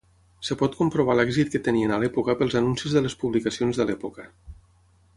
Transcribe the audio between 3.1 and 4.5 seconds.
publicacions de l'època.